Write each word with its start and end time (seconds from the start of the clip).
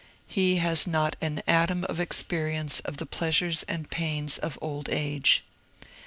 He 0.25 0.55
has 0.55 0.87
not 0.87 1.15
an 1.21 1.43
atom 1.45 1.83
of 1.83 1.99
experi 1.99 2.55
ence 2.55 2.79
of 2.79 2.97
the 2.97 3.05
pleasures 3.05 3.61
and 3.67 3.87
pains 3.87 4.39
of 4.39 4.57
old 4.59 4.89
age." 4.89 5.43